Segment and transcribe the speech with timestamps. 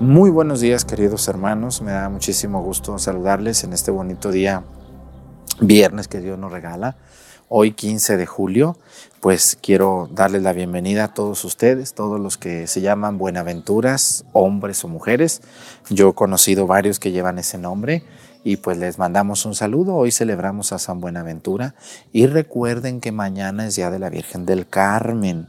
[0.00, 4.64] Muy buenos días queridos hermanos, me da muchísimo gusto saludarles en este bonito día
[5.60, 6.96] viernes que Dios nos regala.
[7.48, 8.76] Hoy 15 de julio,
[9.20, 14.82] pues quiero darles la bienvenida a todos ustedes, todos los que se llaman Buenaventuras, hombres
[14.82, 15.42] o mujeres.
[15.90, 18.02] Yo he conocido varios que llevan ese nombre
[18.44, 19.94] y pues les mandamos un saludo.
[19.94, 21.74] Hoy celebramos a San Buenaventura
[22.12, 25.48] y recuerden que mañana es Día de la Virgen del Carmen.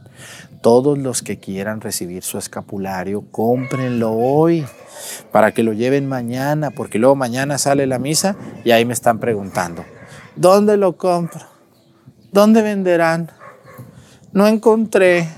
[0.62, 4.64] Todos los que quieran recibir su escapulario, cómprenlo hoy
[5.30, 9.18] para que lo lleven mañana, porque luego mañana sale la misa y ahí me están
[9.18, 9.84] preguntando,
[10.34, 11.44] ¿dónde lo compro?
[12.32, 13.30] ¿Dónde venderán?
[14.32, 15.28] No encontré.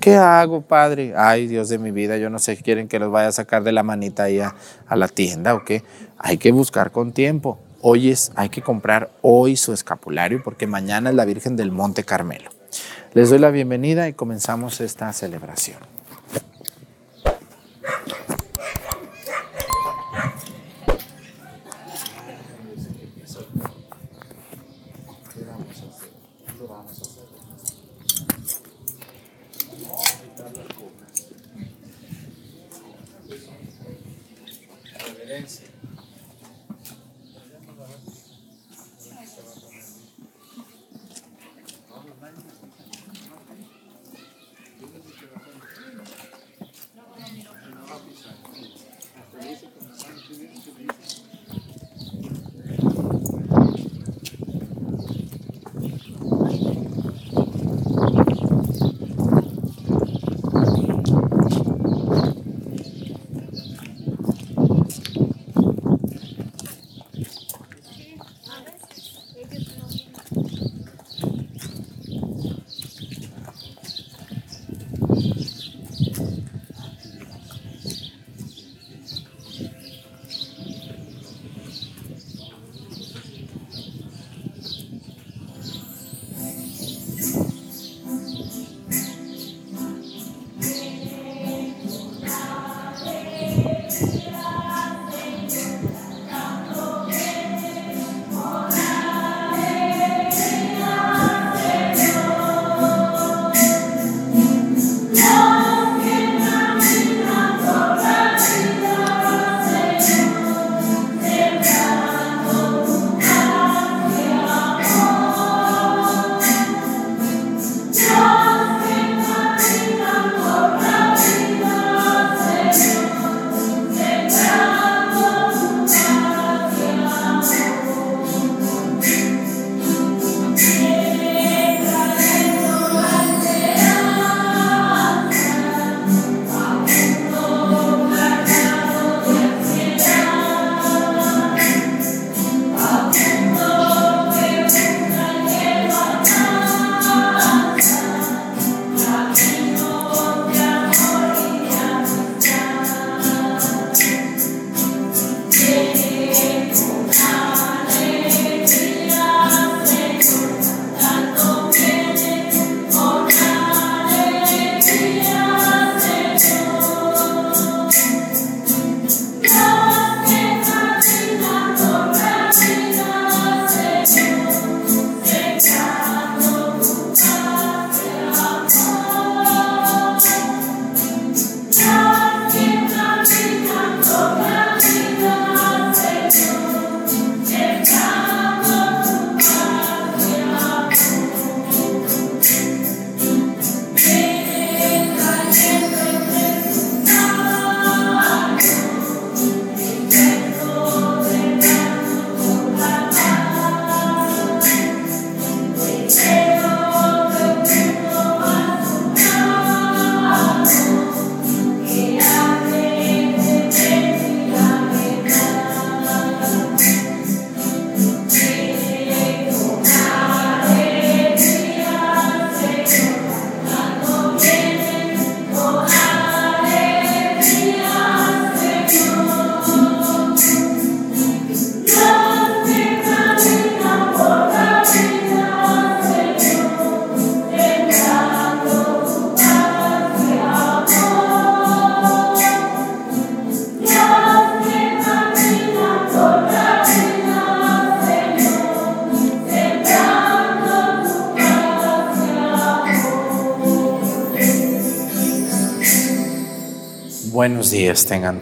[0.00, 1.14] ¿Qué hago, padre?
[1.16, 3.72] Ay, Dios de mi vida, yo no sé, quieren que los vaya a sacar de
[3.72, 4.54] la manita ahí a,
[4.86, 5.82] a la tienda o qué.
[6.18, 7.58] Hay que buscar con tiempo.
[7.80, 12.04] Hoy es, hay que comprar hoy su escapulario porque mañana es la Virgen del Monte
[12.04, 12.50] Carmelo.
[13.12, 15.93] Les doy la bienvenida y comenzamos esta celebración.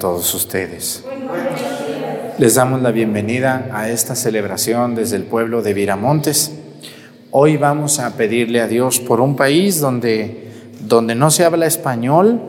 [0.02, 1.04] Todos ustedes.
[2.36, 6.50] Les damos la bienvenida a esta celebración desde el pueblo de Viramontes.
[7.30, 10.48] Hoy vamos a pedirle a Dios por un país donde,
[10.88, 12.40] donde no se habla español,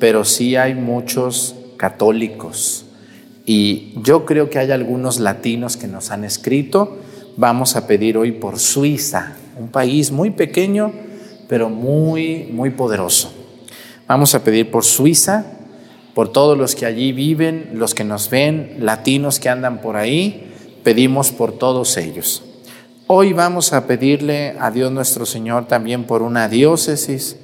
[0.00, 2.86] pero sí hay muchos católicos.
[3.44, 6.96] Y yo creo que hay algunos latinos que nos han escrito.
[7.36, 10.90] Vamos a pedir hoy por Suiza, un país muy pequeño,
[11.50, 13.30] pero muy, muy poderoso.
[14.08, 15.44] Vamos a pedir por Suiza,
[16.14, 20.52] por todos los que allí viven, los que nos ven, latinos que andan por ahí,
[20.84, 22.42] pedimos por todos ellos.
[23.06, 27.36] Hoy vamos a pedirle a Dios nuestro Señor también por una diócesis.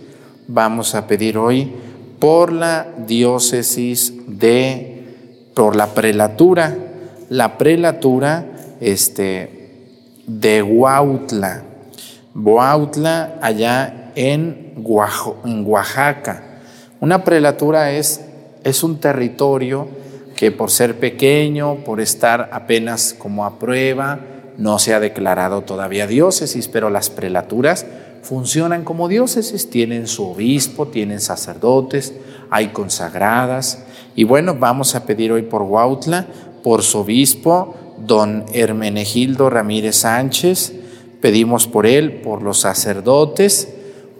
[0.47, 1.71] Vamos a pedir hoy
[2.19, 6.77] por la diócesis de, por la prelatura,
[7.29, 8.47] la prelatura
[8.81, 9.83] este,
[10.27, 11.65] de Huautla.
[12.35, 14.75] Huautla allá en,
[15.45, 16.45] en Oaxaca.
[17.01, 18.21] Una prelatura es,
[18.65, 19.89] es un territorio
[20.37, 24.21] que por ser pequeño, por estar apenas como a prueba,
[24.57, 27.87] no se ha declarado todavía diócesis, pero las prelaturas
[28.23, 32.15] funcionan como diócesis, tienen su obispo, tienen sacerdotes,
[32.51, 33.85] hay consagradas.
[34.15, 36.27] Y bueno, vamos a pedir hoy por Huautla,
[36.63, 37.75] por su obispo,
[38.07, 40.73] don Hermenegildo Ramírez Sánchez,
[41.21, 43.69] pedimos por él, por los sacerdotes,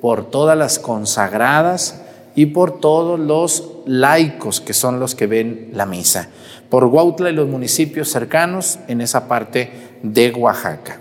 [0.01, 2.00] por todas las consagradas,
[2.35, 6.29] y por todos los laicos que son los que ven la misa,
[6.69, 9.71] por Huautla y los municipios cercanos en esa parte
[10.03, 11.01] de Oaxaca.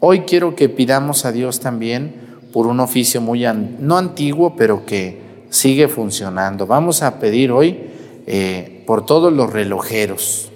[0.00, 3.44] Hoy quiero que pidamos a Dios también por un oficio muy,
[3.78, 5.20] no antiguo, pero que
[5.50, 6.66] sigue funcionando.
[6.66, 7.90] Vamos a pedir hoy
[8.26, 10.50] eh, por todos los relojeros,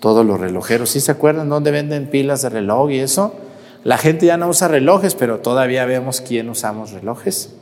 [0.00, 0.90] todos los relojeros.
[0.90, 3.34] ¿Sí se acuerdan dónde venden pilas de reloj y eso?
[3.84, 7.56] La gente ya no usa relojes, pero todavía vemos quién usamos relojes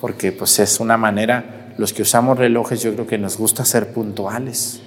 [0.00, 3.92] porque pues es una manera, los que usamos relojes yo creo que nos gusta ser
[3.92, 4.80] puntuales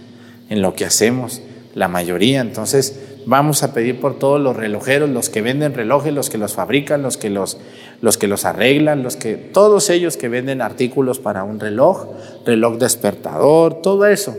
[0.49, 1.41] en lo que hacemos,
[1.75, 6.29] la mayoría, entonces vamos a pedir por todos los relojeros, los que venden relojes, los
[6.29, 7.57] que los fabrican, los que los,
[8.01, 12.07] los que los arreglan, los que, todos ellos que venden artículos para un reloj,
[12.45, 14.35] reloj despertador, todo eso,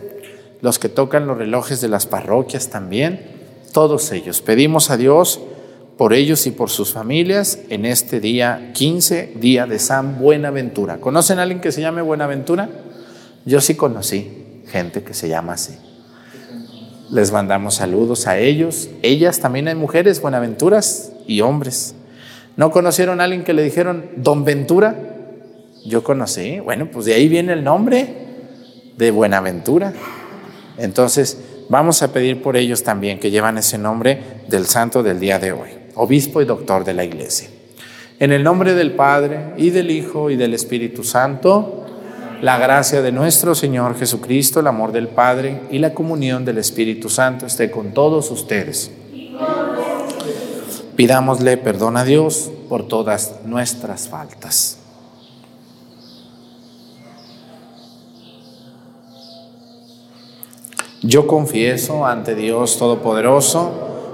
[0.60, 3.20] los que tocan los relojes de las parroquias también,
[3.72, 4.42] todos ellos.
[4.42, 5.40] Pedimos a Dios
[6.02, 10.96] por ellos y por sus familias en este día 15, día de San Buenaventura.
[10.96, 12.68] ¿Conocen a alguien que se llame Buenaventura?
[13.44, 15.78] Yo sí conocí gente que se llama así.
[17.12, 18.88] Les mandamos saludos a ellos.
[19.02, 21.94] Ellas también hay mujeres Buenaventuras y hombres.
[22.56, 24.96] ¿No conocieron a alguien que le dijeron Don Ventura?
[25.86, 26.58] Yo conocí.
[26.58, 28.12] Bueno, pues de ahí viene el nombre
[28.98, 29.92] de Buenaventura.
[30.78, 31.38] Entonces,
[31.68, 35.52] vamos a pedir por ellos también que llevan ese nombre del santo del día de
[35.52, 37.48] hoy obispo y doctor de la iglesia.
[38.18, 41.86] En el nombre del Padre y del Hijo y del Espíritu Santo,
[42.40, 47.08] la gracia de nuestro Señor Jesucristo, el amor del Padre y la comunión del Espíritu
[47.08, 48.90] Santo esté con todos ustedes.
[50.96, 54.78] Pidámosle perdón a Dios por todas nuestras faltas.
[61.04, 63.91] Yo confieso ante Dios Todopoderoso,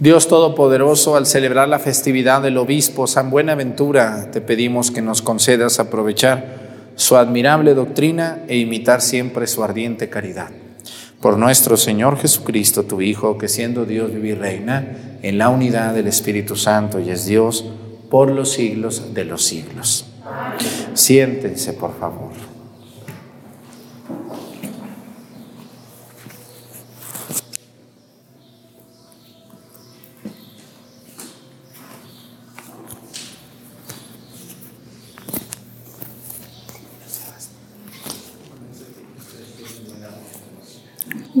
[0.00, 5.78] Dios Todopoderoso, al celebrar la festividad del obispo San Buenaventura, te pedimos que nos concedas
[5.78, 10.48] aprovechar su admirable doctrina e imitar siempre su ardiente caridad.
[11.20, 15.92] Por nuestro Señor Jesucristo, tu Hijo, que siendo Dios vive y reina en la unidad
[15.92, 17.66] del Espíritu Santo y es Dios
[18.08, 20.06] por los siglos de los siglos.
[20.94, 22.49] Siéntense, por favor.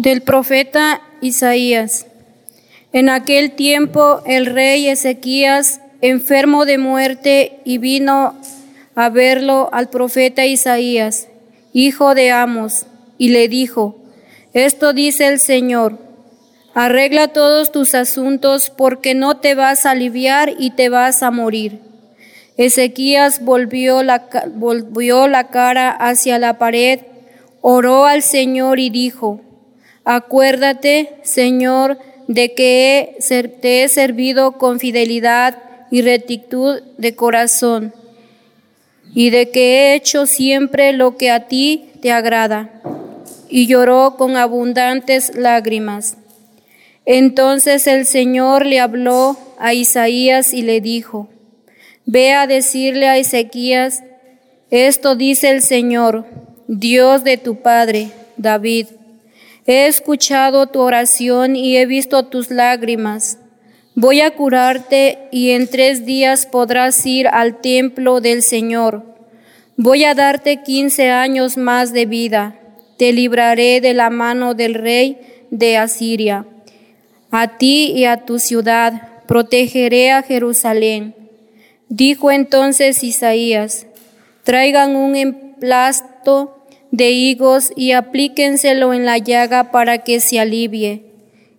[0.00, 2.06] Del profeta Isaías.
[2.92, 8.34] En aquel tiempo el rey Ezequías, enfermo de muerte, y vino
[8.94, 11.28] a verlo al profeta Isaías,
[11.74, 12.86] hijo de Amos,
[13.18, 13.96] y le dijo,
[14.54, 15.98] Esto dice el Señor,
[16.72, 21.78] arregla todos tus asuntos porque no te vas a aliviar y te vas a morir.
[22.56, 27.00] Ezequías volvió la, volvió la cara hacia la pared,
[27.60, 29.42] oró al Señor y dijo,
[30.12, 33.16] Acuérdate, Señor, de que
[33.60, 35.56] te he servido con fidelidad
[35.88, 37.94] y rectitud de corazón,
[39.14, 42.82] y de que he hecho siempre lo que a ti te agrada.
[43.48, 46.16] Y lloró con abundantes lágrimas.
[47.06, 51.28] Entonces el Señor le habló a Isaías y le dijo,
[52.04, 54.02] Ve a decirle a Ezequías,
[54.72, 56.26] esto dice el Señor,
[56.66, 58.86] Dios de tu Padre, David
[59.72, 63.38] He escuchado tu oración y he visto tus lágrimas.
[63.94, 69.04] Voy a curarte y en tres días podrás ir al templo del Señor.
[69.76, 72.58] Voy a darte quince años más de vida.
[72.98, 75.20] Te libraré de la mano del rey
[75.52, 76.46] de Asiria.
[77.30, 81.14] A ti y a tu ciudad protegeré a Jerusalén.
[81.88, 83.86] Dijo entonces Isaías,
[84.42, 86.59] traigan un emplasto
[86.90, 91.04] de higos y aplíquenselo en la llaga para que se alivie.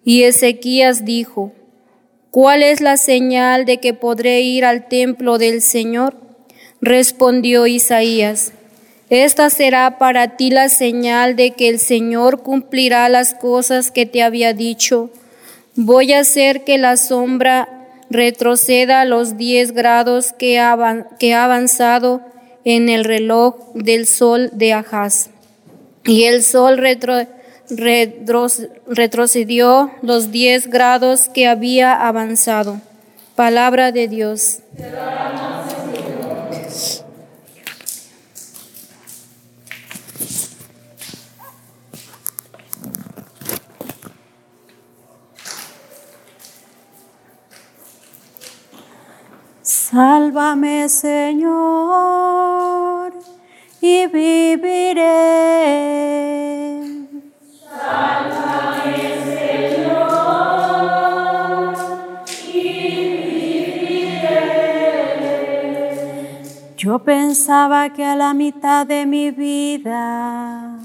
[0.03, 1.53] Y Ezequías dijo,
[2.31, 6.15] ¿cuál es la señal de que podré ir al templo del Señor?
[6.81, 8.53] Respondió Isaías,
[9.09, 14.23] esta será para ti la señal de que el Señor cumplirá las cosas que te
[14.23, 15.09] había dicho.
[15.75, 17.67] Voy a hacer que la sombra
[18.09, 22.21] retroceda a los diez grados que ha avanzado
[22.63, 25.29] en el reloj del sol de Ahaz.
[26.03, 26.77] Y el sol
[28.87, 32.81] retrocedió los diez grados que había avanzado.
[33.35, 34.59] Palabra de Dios.
[49.91, 51.51] Sálvame, Señor,
[53.81, 55.01] y viviré.
[57.69, 58.95] Sálvame,
[59.75, 60.15] Señor,
[62.53, 62.63] y
[63.65, 64.31] viviré.
[66.77, 70.79] Yo pensaba que a la mitad de mi vida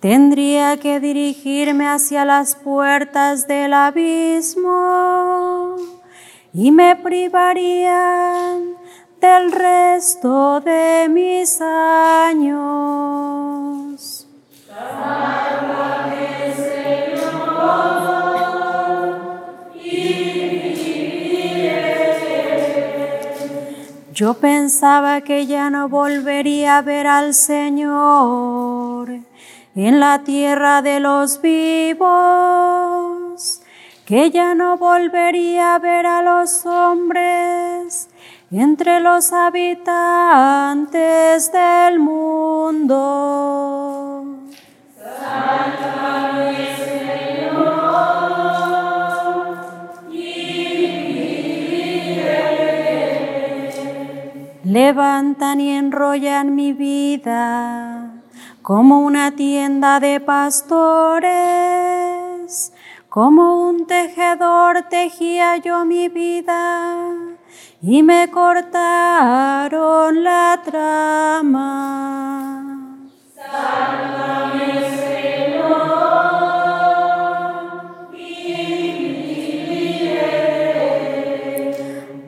[0.00, 5.67] tendría que dirigirme hacia las puertas del abismo
[6.52, 8.76] y me privarían
[9.20, 12.68] del resto de mis años.
[14.66, 17.58] Sálvame, Señor,
[19.74, 20.58] y
[24.12, 29.10] Yo pensaba que ya no volvería a ver al Señor
[29.76, 32.77] en la tierra de los vivos
[34.08, 38.08] que ya no volvería a ver a los hombres
[38.50, 42.94] entre los habitantes del mundo.
[44.96, 47.58] Sálvame, Señor,
[50.10, 52.22] y
[54.64, 58.22] Levantan y enrollan mi vida
[58.62, 61.77] como una tienda de pastores
[63.18, 67.04] como un tejedor tejía yo mi vida
[67.82, 71.64] y me cortaron la trama.
[73.34, 75.66] Sálvame, Señor,
[78.16, 80.16] y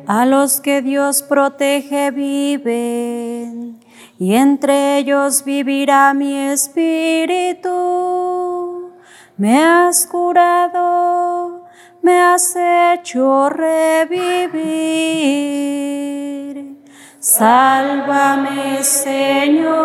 [0.08, 3.78] A los que Dios protege viven,
[4.18, 8.19] y entre ellos vivirá mi espíritu
[9.40, 11.64] me has curado
[12.02, 14.20] me has hecho revivir.
[17.18, 19.78] Sálvame, Señor,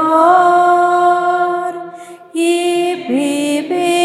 [2.33, 4.04] y viviré.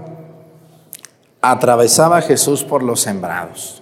[1.41, 3.81] atravesaba Jesús por los sembrados.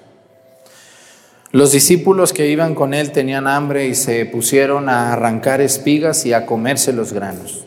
[1.51, 6.33] Los discípulos que iban con él tenían hambre y se pusieron a arrancar espigas y
[6.33, 7.65] a comerse los granos.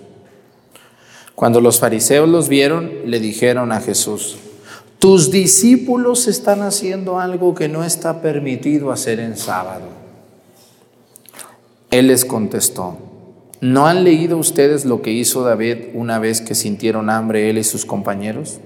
[1.34, 4.38] Cuando los fariseos los vieron, le dijeron a Jesús,
[5.00, 9.86] tus discípulos están haciendo algo que no está permitido hacer en sábado.
[11.90, 12.98] Él les contestó,
[13.60, 17.64] ¿no han leído ustedes lo que hizo David una vez que sintieron hambre él y
[17.64, 18.60] sus compañeros?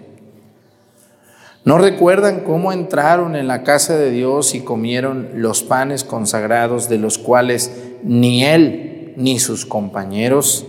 [1.66, 6.96] ¿No recuerdan cómo entraron en la casa de Dios y comieron los panes consagrados de
[6.96, 7.72] los cuales
[8.05, 10.64] ni él ni sus compañeros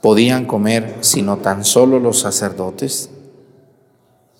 [0.00, 3.10] podían comer, sino tan solo los sacerdotes?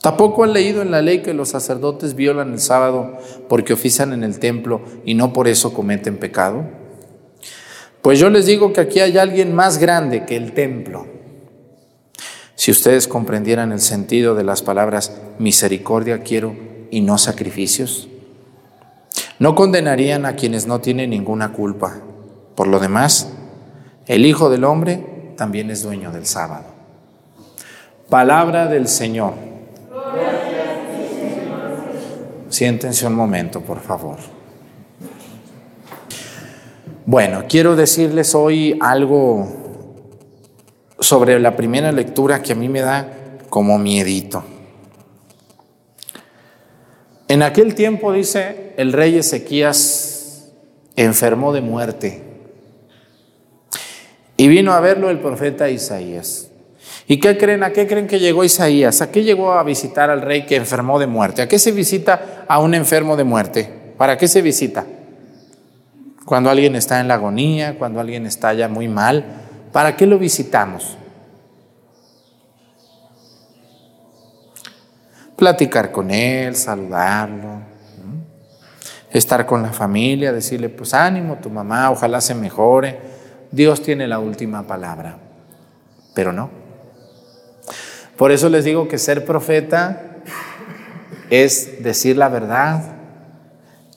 [0.00, 3.18] Tampoco han leído en la ley que los sacerdotes violan el sábado
[3.48, 6.66] porque ofician en el templo y no por eso cometen pecado.
[8.00, 11.19] Pues yo les digo que aquí hay alguien más grande que el templo.
[12.60, 16.54] Si ustedes comprendieran el sentido de las palabras misericordia quiero
[16.90, 18.10] y no sacrificios,
[19.38, 22.02] no condenarían a quienes no tienen ninguna culpa.
[22.54, 23.32] Por lo demás,
[24.04, 26.66] el Hijo del Hombre también es dueño del sábado.
[28.10, 29.32] Palabra del Señor.
[32.50, 34.18] Siéntense un momento, por favor.
[37.06, 39.69] Bueno, quiero decirles hoy algo
[41.00, 43.08] sobre la primera lectura que a mí me da
[43.48, 44.44] como miedito.
[47.28, 50.50] En aquel tiempo, dice, el rey Ezequías
[50.96, 52.22] enfermó de muerte
[54.36, 56.50] y vino a verlo el profeta Isaías.
[57.06, 57.62] ¿Y qué creen?
[57.62, 59.00] ¿A qué creen que llegó Isaías?
[59.00, 61.42] ¿A qué llegó a visitar al rey que enfermó de muerte?
[61.42, 63.68] ¿A qué se visita a un enfermo de muerte?
[63.96, 64.86] ¿Para qué se visita?
[66.24, 69.39] Cuando alguien está en la agonía, cuando alguien está ya muy mal,
[69.72, 70.96] ¿Para qué lo visitamos?
[75.36, 77.60] Platicar con él, saludarlo,
[79.10, 82.98] estar con la familia, decirle, pues ánimo, tu mamá, ojalá se mejore.
[83.50, 85.18] Dios tiene la última palabra,
[86.14, 86.50] pero no.
[88.16, 90.16] Por eso les digo que ser profeta
[91.30, 92.96] es decir la verdad.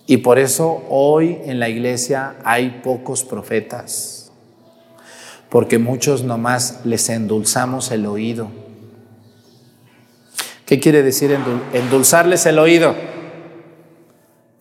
[0.05, 4.12] Y por eso hoy en la iglesia hay pocos profetas
[5.54, 8.48] porque muchos nomás les endulzamos el oído.
[10.66, 11.38] ¿Qué quiere decir
[11.74, 12.96] endulzarles el oído?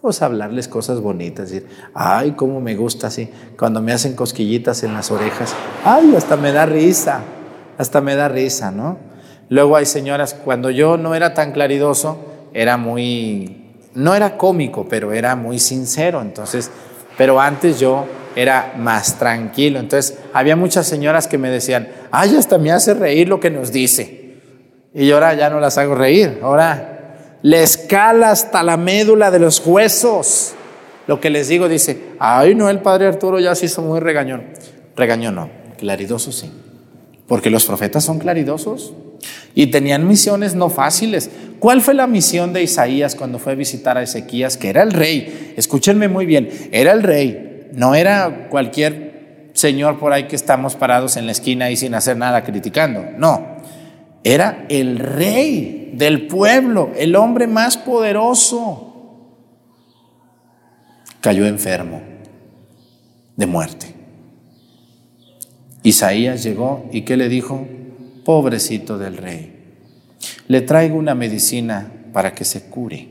[0.03, 4.93] Pues hablarles cosas bonitas, decir, ay, cómo me gusta así, cuando me hacen cosquillitas en
[4.93, 7.23] las orejas, ay, hasta me da risa,
[7.79, 8.99] hasta me da risa, ¿no?
[9.49, 12.19] Luego hay señoras, cuando yo no era tan claridoso,
[12.53, 16.71] era muy, no era cómico, pero era muy sincero, entonces,
[17.17, 19.79] pero antes yo era más tranquilo.
[19.79, 23.73] Entonces, había muchas señoras que me decían, ay, hasta me hace reír lo que nos
[23.73, 24.37] dice.
[24.95, 26.93] Y ahora ya no las hago reír, ahora
[27.43, 30.55] le escala hasta la médula de los huesos.
[31.07, 34.45] Lo que les digo dice, ay no, el padre Arturo ya se hizo muy regañón.
[34.97, 36.53] Regañón no, claridoso sí.
[37.27, 38.93] Porque los profetas son claridosos
[39.55, 41.31] y tenían misiones no fáciles.
[41.59, 44.57] ¿Cuál fue la misión de Isaías cuando fue a visitar a Ezequías?
[44.57, 45.55] Que era el rey.
[45.57, 51.17] Escúchenme muy bien, era el rey, no era cualquier señor por ahí que estamos parados
[51.17, 53.05] en la esquina y sin hacer nada criticando.
[53.17, 53.59] No,
[54.25, 58.89] era el rey del pueblo, el hombre más poderoso.
[61.21, 62.03] Cayó enfermo
[63.37, 63.95] de muerte.
[65.83, 67.67] Isaías llegó y ¿qué le dijo?
[68.25, 69.63] Pobrecito del rey.
[70.49, 73.09] Le traigo una medicina para que se cure.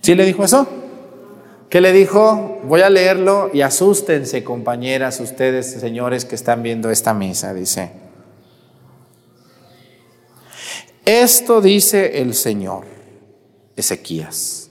[0.00, 0.66] ¿Sí le dijo eso?
[1.68, 2.60] ¿Qué le dijo?
[2.64, 7.52] Voy a leerlo y asústense, compañeras, ustedes, señores que están viendo esta misa.
[7.52, 7.90] Dice,
[11.04, 12.84] esto dice el Señor,
[13.76, 14.70] Ezequías.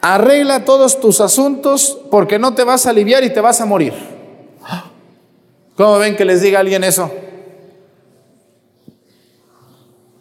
[0.00, 3.92] Arregla todos tus asuntos porque no te vas a aliviar y te vas a morir.
[5.76, 7.12] ¿Cómo ven que les diga alguien eso?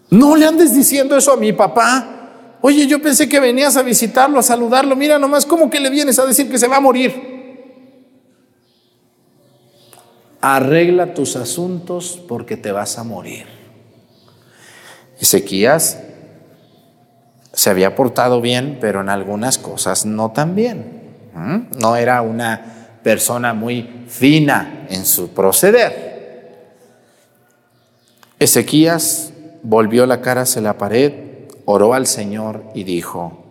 [0.10, 2.58] No le andes diciendo eso a mi papá.
[2.62, 4.96] Oye, yo pensé que venías a visitarlo, a saludarlo.
[4.96, 7.38] Mira nomás, ¿cómo que le vienes a decir que se va a morir?
[10.41, 13.46] Arregla tus asuntos porque te vas a morir.
[15.20, 16.00] Ezequías
[17.54, 21.02] se había portado bien, pero en algunas cosas no tan bien.
[21.78, 26.08] No era una persona muy fina en su proceder.
[28.39, 29.34] Ezequías
[29.67, 31.12] volvió la cara hacia la pared,
[31.65, 33.43] oró al Señor y dijo,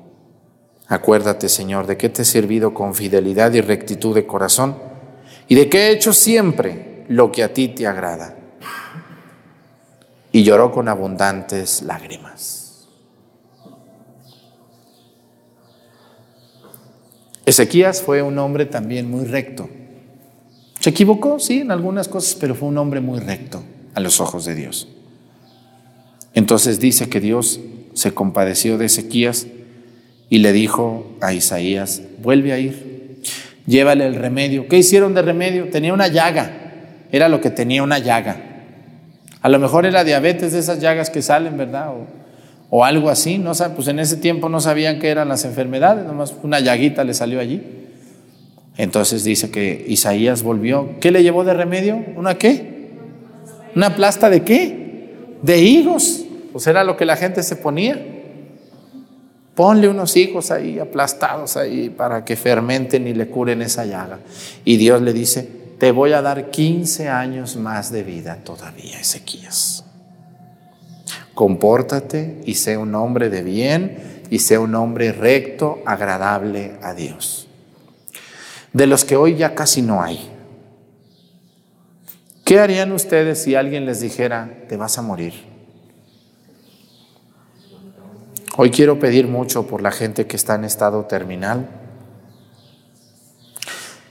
[0.89, 4.77] Acuérdate, Señor, de que te he servido con fidelidad y rectitud de corazón
[5.47, 8.35] y de que he hecho siempre lo que a ti te agrada
[10.33, 12.87] y lloró con abundantes lágrimas.
[17.45, 19.69] Ezequías fue un hombre también muy recto.
[20.81, 23.63] Se equivocó, sí, en algunas cosas, pero fue un hombre muy recto
[23.95, 24.89] a los ojos de Dios.
[26.37, 27.61] Entonces dice que Dios
[27.95, 29.47] se compadeció de Ezequías
[30.29, 33.23] y le dijo a Isaías, vuelve a ir,
[33.67, 34.69] llévale el remedio.
[34.69, 35.71] ¿Qué hicieron de remedio?
[35.71, 36.53] Tenía una llaga,
[37.11, 38.37] era lo que tenía una llaga.
[39.41, 41.95] A lo mejor era diabetes de esas llagas que salen, ¿verdad?
[42.69, 43.53] O, algo así, ¿no?
[43.75, 47.41] Pues en ese tiempo no sabían qué eran las enfermedades, nomás una llaguita le salió
[47.41, 47.63] allí.
[48.77, 51.01] Entonces dice que Isaías volvió.
[51.01, 52.05] ¿Qué le llevó de remedio?
[52.15, 52.91] ¿Una qué?
[53.75, 55.15] ¿Una plasta de qué?
[55.41, 56.26] De higos.
[56.57, 58.03] Pues era lo que la gente se ponía.
[59.55, 64.21] Ponle unos higos ahí aplastados ahí para que fermenten y le curen esa llaga.
[64.65, 65.47] Y Dios le dice,
[65.79, 69.85] te voy a dar 15 años más de vida todavía, Ezequías.
[71.35, 77.49] Compórtate y sé un hombre de bien y sé un hombre recto, agradable a Dios.
[78.73, 80.31] De los que hoy ya casi no hay.
[82.47, 85.55] ¿Qué harían ustedes si alguien les dijera, te vas a morir?
[88.59, 91.69] Hoy quiero pedir mucho por la gente que está en estado terminal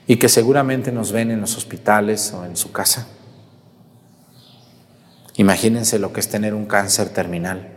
[0.05, 3.07] y que seguramente nos ven en los hospitales o en su casa.
[5.37, 7.71] Imagínense lo que es tener un cáncer terminal.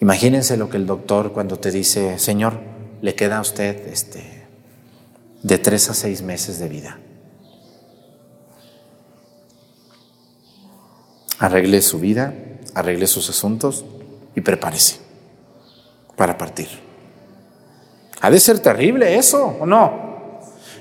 [0.00, 2.58] Imagínense lo que el doctor cuando te dice, Señor,
[3.00, 4.42] le queda a usted este,
[5.44, 6.98] de tres a seis meses de vida.
[11.38, 12.34] Arregle su vida,
[12.74, 13.84] arregle sus asuntos
[14.34, 14.98] y prepárese
[16.16, 16.68] para partir.
[18.20, 20.04] Ha de ser terrible eso, ¿o no?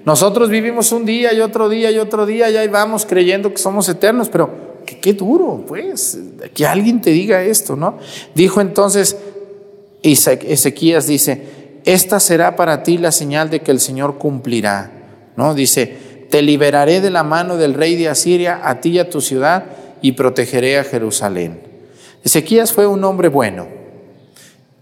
[0.06, 3.58] Nosotros vivimos un día y otro día y otro día y ahí vamos creyendo que
[3.58, 6.20] somos eternos, pero qué, duro, pues,
[6.54, 7.98] que alguien te diga esto, ¿no?
[8.36, 9.18] Dijo entonces,
[10.02, 14.92] Ezequías dice, esta será para ti la señal de que el Señor cumplirá,
[15.38, 15.54] ¿no?
[15.54, 19.22] Dice, te liberaré de la mano del rey de Asiria, a ti y a tu
[19.22, 19.66] ciudad,
[20.02, 21.62] y protegeré a Jerusalén.
[22.24, 23.68] Ezequías fue un hombre bueno,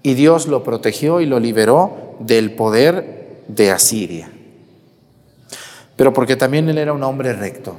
[0.04, 4.32] y Dios lo protegió y lo liberó del poder de Asiria,
[5.96, 7.76] pero porque también él era un hombre recto.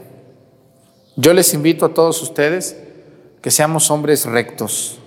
[1.17, 2.77] Yo les invito a todos ustedes
[3.41, 4.99] que seamos hombres rectos,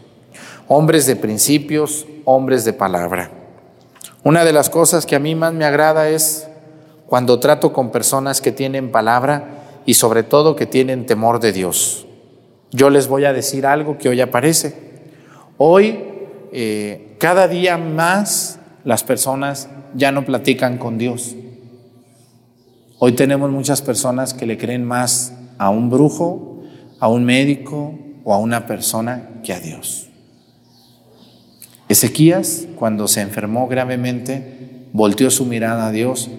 [0.67, 3.31] hombres de principios, hombres de palabra.
[4.23, 6.47] Una de las cosas que a mí más me agrada es
[7.07, 12.04] cuando trato con personas que tienen palabra y sobre todo que tienen temor de Dios.
[12.75, 14.75] Yo les voy a decir algo que hoy aparece.
[15.57, 15.97] Hoy,
[16.51, 21.35] eh, cada día más las personas ya no platican con Dios.
[22.99, 26.63] Hoy tenemos muchas personas que le creen más a un brujo,
[26.99, 30.09] a un médico o a una persona que a Dios.
[31.87, 36.29] Ezequías, cuando se enfermó gravemente, volteó su mirada a Dios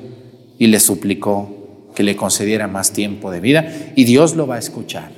[0.59, 1.49] y le suplicó
[1.94, 5.15] que le concediera más tiempo de vida y Dios lo va a escuchar.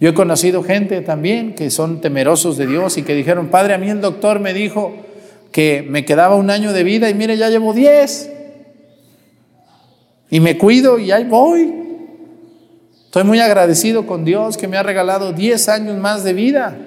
[0.00, 3.78] Yo he conocido gente también que son temerosos de Dios y que dijeron, Padre, a
[3.78, 4.94] mí el doctor me dijo
[5.50, 8.30] que me quedaba un año de vida y mire, ya llevo diez.
[10.30, 11.74] Y me cuido y ahí voy.
[13.06, 16.78] Estoy muy agradecido con Dios que me ha regalado diez años más de vida.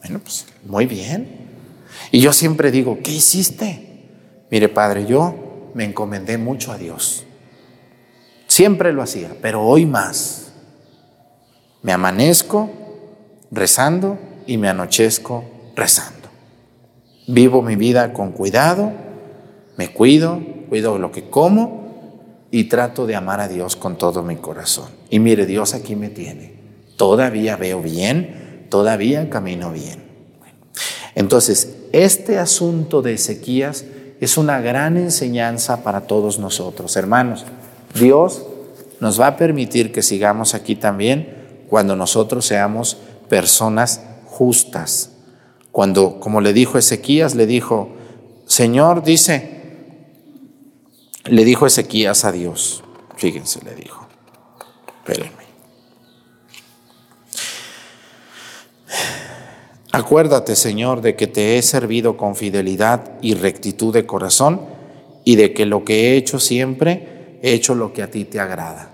[0.00, 1.28] Bueno, pues muy bien.
[2.10, 3.88] Y yo siempre digo, ¿qué hiciste?
[4.50, 7.24] Mire, Padre, yo me encomendé mucho a Dios.
[8.46, 10.41] Siempre lo hacía, pero hoy más.
[11.82, 12.70] Me amanezco
[13.50, 16.28] rezando y me anochezco rezando.
[17.26, 18.92] Vivo mi vida con cuidado,
[19.76, 21.82] me cuido, cuido lo que como
[22.50, 24.88] y trato de amar a Dios con todo mi corazón.
[25.10, 26.54] Y mire, Dios aquí me tiene.
[26.96, 30.02] Todavía veo bien, todavía camino bien.
[31.14, 33.84] Entonces, este asunto de Ezequías
[34.20, 37.44] es una gran enseñanza para todos nosotros, hermanos.
[37.94, 38.46] Dios
[39.00, 41.41] nos va a permitir que sigamos aquí también
[41.72, 42.98] cuando nosotros seamos
[43.30, 45.12] personas justas.
[45.70, 47.88] Cuando, como le dijo Ezequías, le dijo,
[48.44, 49.62] Señor, dice,
[51.24, 52.84] le dijo Ezequías a Dios,
[53.16, 54.06] fíjense, le dijo,
[54.98, 55.44] espérenme.
[59.92, 64.60] Acuérdate, Señor, de que te he servido con fidelidad y rectitud de corazón
[65.24, 68.40] y de que lo que he hecho siempre he hecho lo que a ti te
[68.40, 68.90] agrada.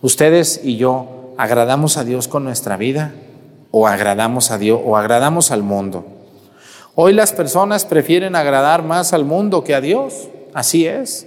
[0.00, 3.14] Ustedes y yo agradamos a Dios con nuestra vida
[3.70, 6.04] o agradamos a Dios o agradamos al mundo.
[6.94, 10.28] Hoy las personas prefieren agradar más al mundo que a Dios.
[10.52, 11.26] Así es.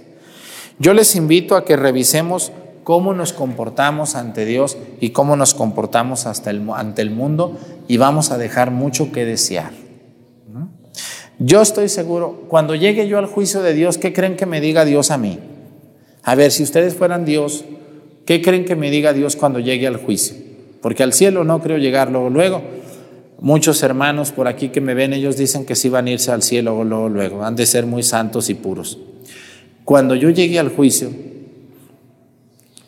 [0.78, 2.52] Yo les invito a que revisemos
[2.84, 7.96] cómo nos comportamos ante Dios y cómo nos comportamos hasta el, ante el mundo y
[7.96, 9.72] vamos a dejar mucho que desear.
[11.40, 14.84] Yo estoy seguro, cuando llegue yo al juicio de Dios, ¿qué creen que me diga
[14.84, 15.40] Dios a mí?
[16.22, 17.64] A ver, si ustedes fueran Dios,
[18.24, 20.36] ¿qué creen que me diga Dios cuando llegue al juicio?
[20.80, 22.62] Porque al cielo no creo llegar luego, luego.
[23.40, 26.42] Muchos hermanos por aquí que me ven, ellos dicen que sí van a irse al
[26.42, 27.44] cielo luego, luego.
[27.44, 28.98] Han de ser muy santos y puros.
[29.84, 31.10] Cuando yo llegue al juicio,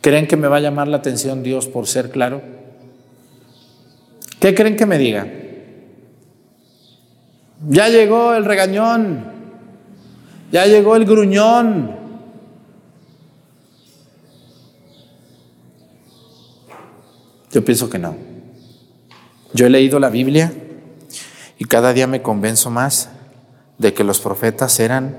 [0.00, 2.42] ¿creen que me va a llamar la atención Dios por ser claro?
[4.40, 5.26] ¿Qué creen que me diga?
[7.68, 9.24] Ya llegó el regañón,
[10.52, 12.05] ya llegó el gruñón,
[17.56, 18.14] Yo pienso que no.
[19.54, 20.52] Yo he leído la Biblia
[21.56, 23.08] y cada día me convenzo más
[23.78, 25.16] de que los profetas eran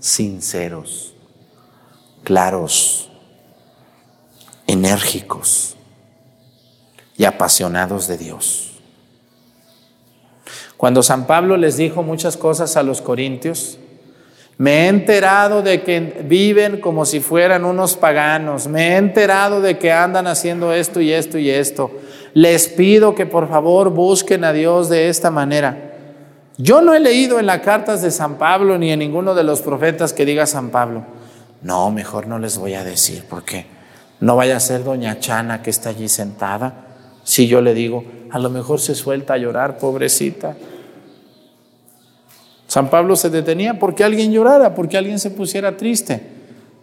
[0.00, 1.12] sinceros,
[2.22, 3.10] claros,
[4.66, 5.76] enérgicos
[7.18, 8.80] y apasionados de Dios.
[10.78, 13.78] Cuando San Pablo les dijo muchas cosas a los corintios,
[14.56, 18.68] me he enterado de que viven como si fueran unos paganos.
[18.68, 21.90] Me he enterado de que andan haciendo esto y esto y esto.
[22.34, 25.92] Les pido que por favor busquen a Dios de esta manera.
[26.56, 29.60] Yo no he leído en las cartas de San Pablo ni en ninguno de los
[29.60, 31.04] profetas que diga San Pablo.
[31.62, 33.66] No, mejor no les voy a decir porque
[34.20, 36.86] no vaya a ser doña Chana que está allí sentada.
[37.24, 40.54] Si yo le digo, a lo mejor se suelta a llorar, pobrecita.
[42.74, 46.20] San Pablo se detenía porque alguien llorara, porque alguien se pusiera triste.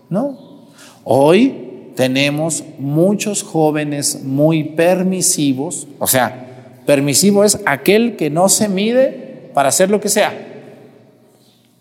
[0.07, 0.69] No.
[1.03, 9.49] Hoy tenemos muchos jóvenes muy permisivos, o sea, permisivo es aquel que no se mide
[9.53, 10.31] para hacer lo que sea.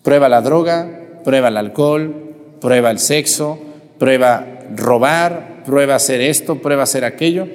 [0.03, 0.91] Prueba la droga,
[1.23, 3.61] prueba el alcohol, prueba el sexo,
[4.01, 4.45] prueba
[4.75, 7.47] robar, prueba hacer esto, prueba hacer aquello,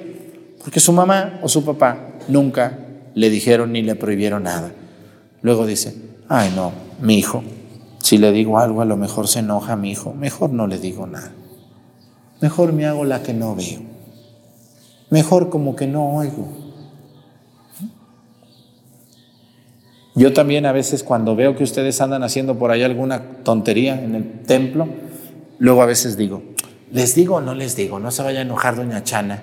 [0.64, 2.78] porque su mamá o su papá nunca
[3.12, 4.72] le dijeron ni le prohibieron nada.
[5.42, 7.42] Luego dice, Ay, no, mi hijo.
[7.98, 10.12] Si le digo algo, a lo mejor se enoja mi hijo.
[10.12, 11.32] Mejor no le digo nada.
[12.40, 13.80] Mejor me hago la que no veo.
[15.10, 16.48] Mejor como que no oigo.
[20.14, 24.14] Yo también a veces cuando veo que ustedes andan haciendo por ahí alguna tontería en
[24.14, 24.88] el templo,
[25.58, 26.42] luego a veces digo,
[26.90, 27.98] ¿les digo o no les digo?
[28.00, 29.42] No se vaya a enojar doña Chana.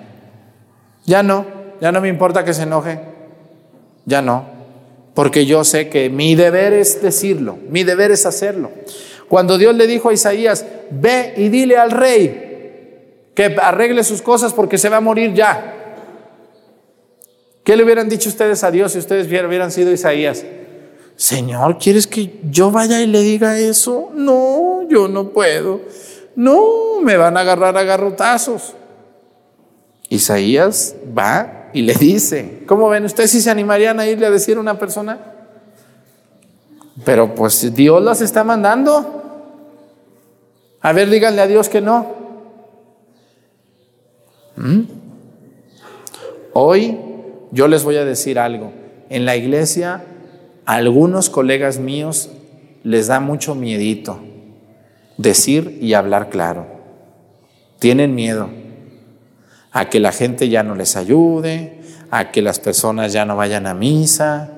[1.06, 1.46] Ya no,
[1.80, 3.00] ya no me importa que se enoje.
[4.04, 4.53] Ya no
[5.14, 8.70] porque yo sé que mi deber es decirlo, mi deber es hacerlo.
[9.28, 14.52] Cuando Dios le dijo a Isaías, ve y dile al rey que arregle sus cosas
[14.52, 15.70] porque se va a morir ya.
[17.62, 20.44] ¿Qué le hubieran dicho ustedes a Dios si ustedes hubieran sido Isaías?
[21.16, 24.10] Señor, ¿quieres que yo vaya y le diga eso?
[24.14, 25.80] No, yo no puedo.
[26.36, 28.74] No, me van a agarrar a garrotazos.
[30.08, 33.04] Isaías va y le dice, ¿cómo ven?
[33.04, 35.18] ¿Ustedes si se animarían a irle a decir a una persona?
[37.04, 39.22] Pero pues Dios las está mandando.
[40.80, 42.06] A ver, díganle a Dios que no.
[44.54, 44.82] ¿Mm?
[46.52, 46.96] Hoy
[47.50, 48.72] yo les voy a decir algo.
[49.10, 50.04] En la iglesia,
[50.66, 52.30] a algunos colegas míos
[52.84, 54.20] les da mucho miedito
[55.16, 56.66] decir y hablar claro.
[57.80, 58.48] Tienen miedo
[59.74, 63.66] a que la gente ya no les ayude, a que las personas ya no vayan
[63.66, 64.50] a misa.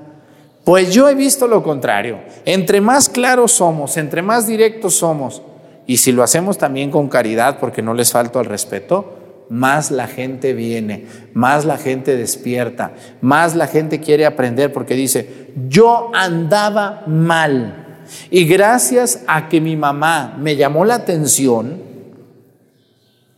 [0.62, 2.18] Pues yo he visto lo contrario.
[2.44, 5.42] Entre más claros somos, entre más directos somos,
[5.86, 10.06] y si lo hacemos también con caridad, porque no les falta el respeto, más la
[10.06, 17.04] gente viene, más la gente despierta, más la gente quiere aprender, porque dice, yo andaba
[17.06, 18.02] mal.
[18.30, 21.80] Y gracias a que mi mamá me llamó la atención,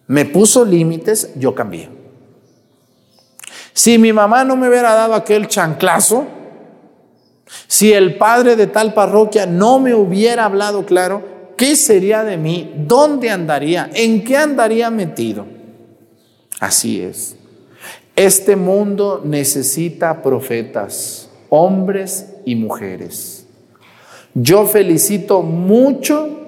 [0.08, 1.88] me puso límites, yo cambié.
[3.72, 6.26] Si mi mamá no me hubiera dado aquel chanclazo,
[7.66, 11.22] si el padre de tal parroquia no me hubiera hablado claro,
[11.56, 12.72] ¿qué sería de mí?
[12.76, 13.90] ¿Dónde andaría?
[13.94, 15.46] ¿En qué andaría metido?
[16.58, 17.36] Así es.
[18.16, 23.46] Este mundo necesita profetas, hombres y mujeres.
[24.34, 26.47] Yo felicito mucho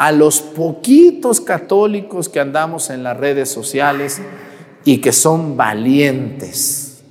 [0.00, 4.22] a los poquitos católicos que andamos en las redes sociales
[4.86, 7.02] y que son valientes,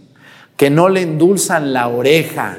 [0.58, 2.58] que no le endulzan la oreja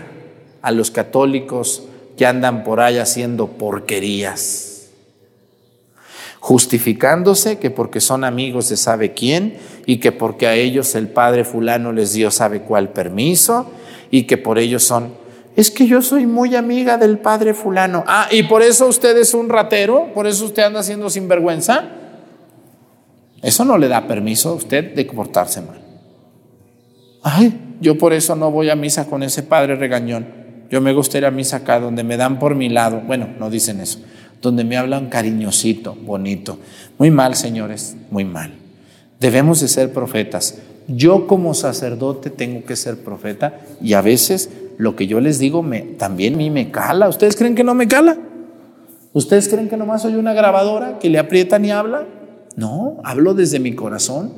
[0.63, 1.83] a los católicos
[2.17, 4.91] que andan por ahí haciendo porquerías,
[6.39, 11.43] justificándose que porque son amigos de sabe quién y que porque a ellos el padre
[11.45, 13.69] fulano les dio sabe cuál permiso
[14.13, 15.13] y que por ellos son
[15.61, 18.03] es que yo soy muy amiga del padre fulano.
[18.07, 21.85] Ah, y por eso usted es un ratero, por eso usted anda haciendo sinvergüenza.
[23.43, 25.79] Eso no le da permiso a usted de comportarse mal.
[27.23, 30.27] Ay, yo por eso no voy a misa con ese padre regañón.
[30.71, 33.03] Yo me gusta ir a misa acá donde me dan por mi lado.
[33.07, 33.99] Bueno, no dicen eso.
[34.41, 36.59] Donde me hablan cariñosito, bonito.
[36.97, 38.55] Muy mal, señores, muy mal.
[39.21, 40.57] Debemos de ser profetas.
[40.89, 44.49] Yo como sacerdote tengo que ser profeta y a veces
[44.81, 47.09] lo que yo les digo me, también a mí me cala.
[47.09, 48.17] ¿Ustedes creen que no me cala?
[49.13, 52.07] ¿Ustedes creen que nomás soy una grabadora que le aprietan y habla?
[52.57, 54.33] No, hablo desde mi corazón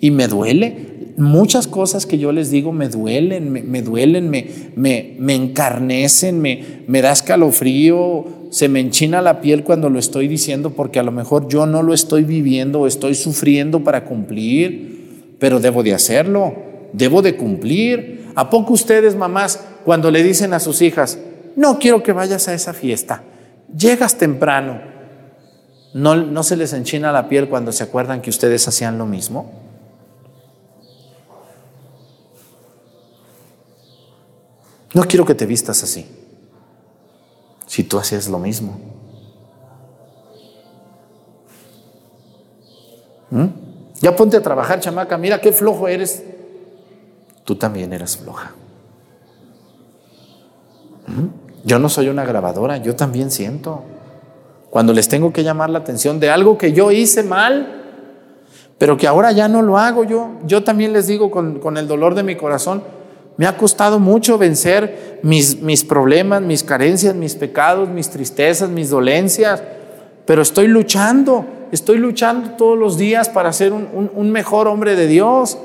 [0.00, 1.12] y me duele.
[1.18, 6.84] Muchas cosas que yo les digo me duelen, me, duelen, me, me, me encarnecen, me,
[6.86, 11.12] me da escalofrío, se me enchina la piel cuando lo estoy diciendo porque a lo
[11.12, 16.54] mejor yo no lo estoy viviendo o estoy sufriendo para cumplir, pero debo de hacerlo,
[16.94, 18.22] debo de cumplir.
[18.34, 21.18] ¿A poco ustedes, mamás, cuando le dicen a sus hijas,
[21.56, 23.22] no quiero que vayas a esa fiesta,
[23.76, 24.80] llegas temprano,
[25.94, 29.52] ¿no, no se les enchina la piel cuando se acuerdan que ustedes hacían lo mismo?
[34.94, 36.06] No quiero que te vistas así,
[37.66, 38.78] si tú hacías lo mismo.
[43.30, 43.46] ¿Mm?
[44.00, 46.22] Ya ponte a trabajar, chamaca, mira qué flojo eres.
[47.44, 48.52] Tú también eras floja.
[51.64, 53.82] Yo no soy una grabadora, yo también siento.
[54.70, 57.82] Cuando les tengo que llamar la atención de algo que yo hice mal,
[58.78, 62.14] pero que ahora ya no lo hago yo, yo también les digo con, el dolor
[62.14, 62.82] de mi corazón,
[63.36, 68.90] me ha costado mucho vencer mis, mis problemas, mis carencias, mis pecados, mis tristezas, mis
[68.90, 69.62] dolencias,
[70.26, 75.58] pero estoy luchando, estoy luchando todos los días para ser un, mejor hombre de Dios.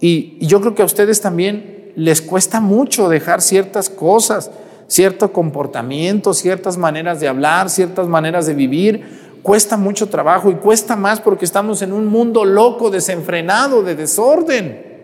[0.00, 4.50] y yo creo que a ustedes también les cuesta mucho dejar ciertas cosas
[4.86, 9.24] cierto comportamiento, ciertas maneras de hablar, ciertas maneras de vivir.
[9.42, 14.94] Cuesta mucho trabajo y cuesta más porque estamos en un mundo loco, desenfrenado, de desorden,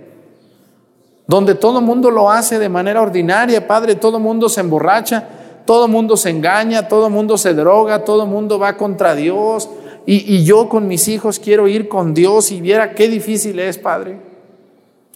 [1.27, 5.29] donde todo mundo lo hace de manera ordinaria, Padre, todo mundo se emborracha,
[5.67, 9.69] todo mundo se engaña, todo mundo se droga, todo mundo va contra Dios.
[10.07, 13.77] Y, y yo con mis hijos quiero ir con Dios y viera qué difícil es,
[13.77, 14.19] Padre.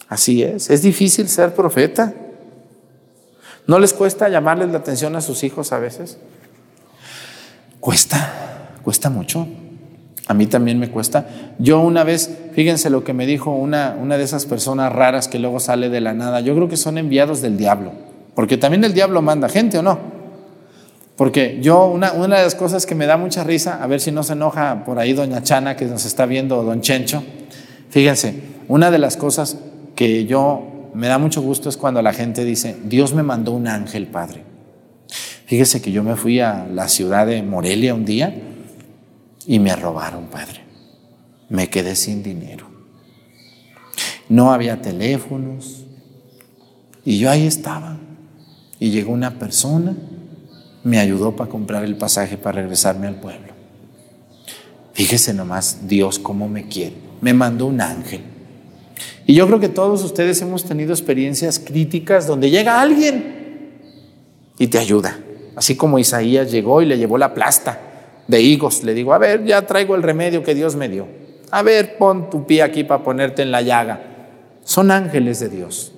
[0.07, 2.13] Así es, es difícil ser profeta.
[3.67, 6.17] ¿No les cuesta llamarles la atención a sus hijos a veces?
[7.79, 9.47] Cuesta, cuesta mucho.
[10.27, 11.27] A mí también me cuesta.
[11.59, 15.39] Yo una vez, fíjense lo que me dijo una, una de esas personas raras que
[15.39, 16.39] luego sale de la nada.
[16.41, 17.91] Yo creo que son enviados del diablo,
[18.33, 20.15] porque también el diablo manda gente o no.
[21.15, 24.11] Porque yo, una, una de las cosas que me da mucha risa, a ver si
[24.11, 27.23] no se enoja por ahí doña Chana que nos está viendo, don Chencho,
[27.89, 29.57] fíjense, una de las cosas
[29.95, 33.67] que yo me da mucho gusto es cuando la gente dice, Dios me mandó un
[33.67, 34.43] ángel, Padre.
[35.45, 38.35] Fíjese que yo me fui a la ciudad de Morelia un día
[39.45, 40.61] y me robaron, Padre.
[41.49, 42.67] Me quedé sin dinero.
[44.27, 45.85] No había teléfonos.
[47.03, 47.99] Y yo ahí estaba.
[48.79, 49.95] Y llegó una persona
[50.85, 53.53] me ayudó para comprar el pasaje para regresarme al pueblo.
[54.93, 56.95] Fíjese nomás Dios cómo me quiere.
[57.21, 58.21] Me mandó un ángel.
[59.27, 63.35] Y yo creo que todos ustedes hemos tenido experiencias críticas donde llega alguien
[64.57, 65.19] y te ayuda.
[65.55, 67.79] Así como Isaías llegó y le llevó la plasta
[68.27, 68.83] de higos.
[68.83, 71.07] Le digo, a ver, ya traigo el remedio que Dios me dio.
[71.49, 74.01] A ver, pon tu pie aquí para ponerte en la llaga.
[74.63, 75.91] Son ángeles de Dios.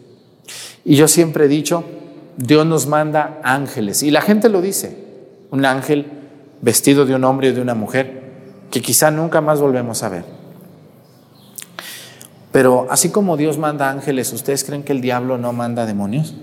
[0.86, 1.84] Y yo siempre he dicho,
[2.38, 4.03] Dios nos manda ángeles.
[4.03, 4.95] Y la gente lo dice,
[5.51, 6.05] un ángel
[6.61, 8.21] vestido de un hombre o de una mujer
[8.71, 10.36] que quizá nunca más volvemos a ver.
[12.58, 16.34] Pero así como Dios manda ángeles, ¿ustedes creen que el diablo no manda demonios?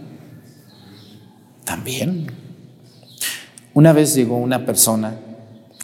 [1.65, 2.29] También.
[3.73, 5.19] Una vez llegó una persona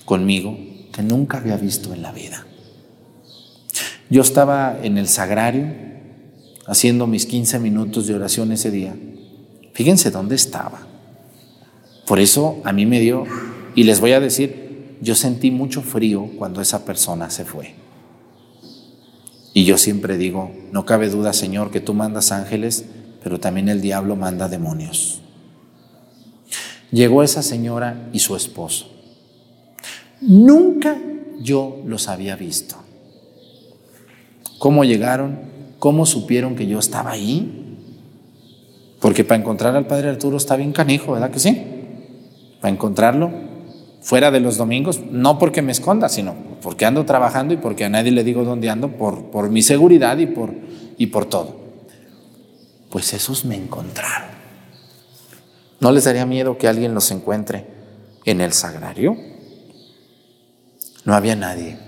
[0.05, 0.57] conmigo
[0.93, 2.47] que nunca había visto en la vida.
[4.09, 5.67] Yo estaba en el sagrario
[6.65, 8.95] haciendo mis 15 minutos de oración ese día
[9.73, 10.87] Fíjense dónde estaba.
[12.07, 13.25] Por eso a mí me dio,
[13.75, 17.80] y les voy a decir, yo sentí mucho frío cuando esa persona se fue.
[19.53, 22.85] Y yo siempre digo, no cabe duda, Señor, que tú mandas ángeles,
[23.23, 25.21] pero también el diablo manda demonios.
[26.93, 28.91] Llegó esa señora y su esposo.
[30.21, 30.99] Nunca
[31.41, 32.77] yo los había visto.
[34.59, 35.39] ¿Cómo llegaron?
[35.79, 37.79] ¿Cómo supieron que yo estaba ahí?
[39.01, 41.63] Porque para encontrar al Padre Arturo está bien canijo, ¿verdad que sí?
[42.61, 43.33] Para encontrarlo
[44.03, 47.89] fuera de los domingos, no porque me esconda, sino porque ando trabajando y porque a
[47.89, 50.55] nadie le digo dónde ando por, por mi seguridad y por,
[50.97, 51.57] y por todo.
[52.91, 54.31] Pues esos me encontraron.
[55.81, 57.67] ¿No les daría miedo que alguien los encuentre
[58.25, 59.17] en el sagrario?
[61.05, 61.79] No había nadie.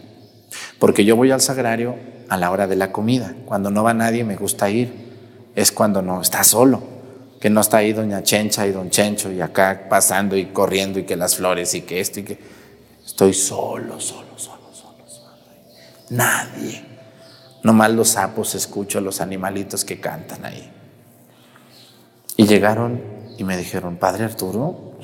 [0.78, 1.96] Porque yo voy al sagrario
[2.28, 3.34] a la hora de la comida.
[3.44, 5.12] Cuando no va nadie me gusta ir.
[5.54, 6.92] Es cuando no está solo
[7.42, 11.02] que no está ahí doña Chencha y don Chencho y acá pasando y corriendo y
[11.02, 12.38] que las flores y que esto y que...
[13.04, 14.61] Estoy solo, solo, solo.
[16.12, 16.84] Nadie.
[17.62, 20.70] Nomás los sapos escucho, los animalitos que cantan ahí.
[22.36, 23.00] Y llegaron
[23.38, 24.98] y me dijeron, Padre Arturo,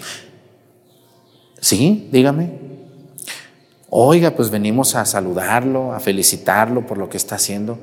[1.61, 2.69] sí, dígame.
[3.91, 7.79] Oiga, pues venimos a saludarlo, a felicitarlo por lo que está haciendo,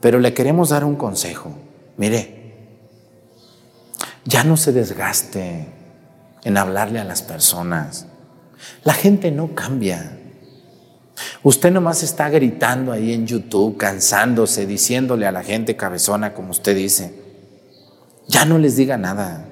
[0.00, 1.52] pero le queremos dar un consejo.
[1.96, 2.38] Mire,
[4.24, 5.68] ya no se desgaste
[6.44, 8.06] en hablarle a las personas.
[8.84, 10.17] La gente no cambia.
[11.42, 16.76] Usted nomás está gritando ahí en YouTube, cansándose, diciéndole a la gente cabezona, como usted
[16.76, 17.14] dice.
[18.28, 19.46] Ya no les diga nada.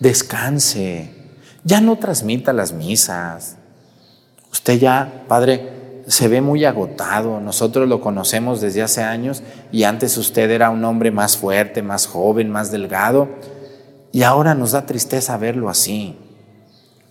[0.00, 1.10] Descanse.
[1.64, 3.56] Ya no transmita las misas.
[4.52, 7.40] Usted ya, Padre, se ve muy agotado.
[7.40, 12.06] Nosotros lo conocemos desde hace años y antes usted era un hombre más fuerte, más
[12.06, 13.28] joven, más delgado
[14.12, 16.16] y ahora nos da tristeza verlo así.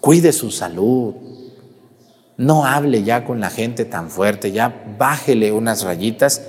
[0.02, 1.14] Cuide su salud.
[2.38, 6.44] No hable ya con la gente tan fuerte, ya bájele unas rayitas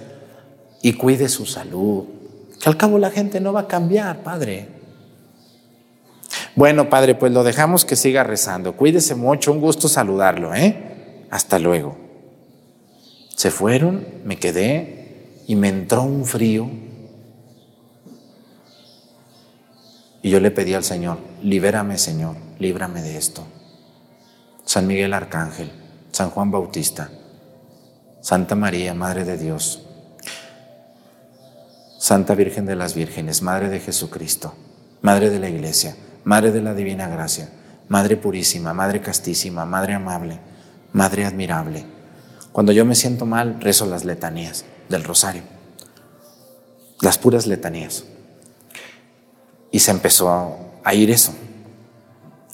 [0.83, 2.05] y cuide su salud.
[2.61, 4.69] Que al cabo la gente no va a cambiar, Padre.
[6.55, 8.77] Bueno, Padre, pues lo dejamos que siga rezando.
[8.77, 11.25] Cuídese mucho, un gusto saludarlo, ¿eh?
[11.31, 11.97] Hasta luego.
[13.35, 16.69] Se fueron, me quedé y me entró un frío
[20.23, 23.47] Y yo le pedí al Señor, libérame Señor, líbrame de esto.
[24.69, 25.73] San Miguel Arcángel,
[26.13, 27.09] San Juan Bautista,
[28.21, 29.83] Santa María, Madre de Dios,
[31.99, 34.53] Santa Virgen de las Vírgenes, Madre de Jesucristo,
[35.01, 37.49] Madre de la Iglesia, Madre de la Divina Gracia,
[37.89, 40.39] Madre Purísima, Madre Castísima, Madre Amable,
[40.93, 41.87] Madre Admirable.
[42.53, 45.45] Cuando yo me siento mal, rezo las letanías del rosario,
[47.01, 48.05] las puras letanías.
[49.71, 51.33] Y se empezó a ir eso.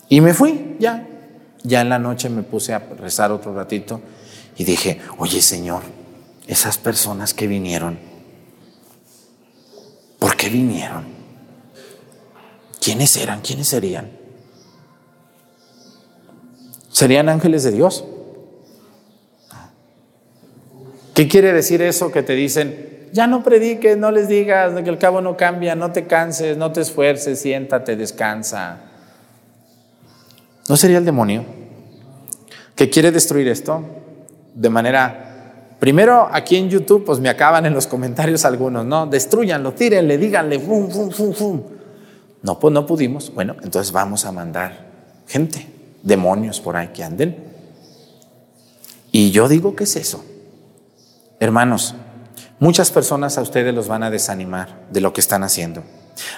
[0.08, 1.08] Y me fui, ya.
[1.64, 4.00] Ya en la noche me puse a rezar otro ratito
[4.56, 5.82] y dije, oye Señor,
[6.46, 7.98] esas personas que vinieron,
[10.18, 11.04] ¿por qué vinieron?
[12.80, 13.40] ¿Quiénes eran?
[13.40, 14.10] ¿Quiénes serían?
[16.92, 18.04] ¿Serían ángeles de Dios?
[21.14, 24.98] ¿Qué quiere decir eso que te dicen, ya no prediques, no les digas, que el
[24.98, 28.80] cabo no cambia, no te canses, no te esfuerces, siéntate, descansa.
[30.68, 31.44] ¿No sería el demonio
[32.74, 33.82] que quiere destruir esto
[34.54, 35.76] de manera...
[35.78, 39.06] Primero, aquí en YouTube, pues me acaban en los comentarios algunos, ¿no?
[39.06, 41.62] Destruyanlo, tírenle, díganle, fum, fum, fum, fum.
[42.42, 43.32] No, pues no pudimos.
[43.34, 44.86] Bueno, entonces vamos a mandar
[45.26, 45.68] gente,
[46.02, 47.36] demonios por ahí que anden.
[49.12, 50.24] Y yo digo, ¿qué es eso?
[51.38, 51.94] Hermanos,
[52.60, 55.82] Muchas personas a ustedes los van a desanimar de lo que están haciendo.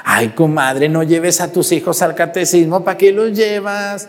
[0.05, 4.09] Ay, comadre, no lleves a tus hijos al catecismo, ¿para qué los llevas?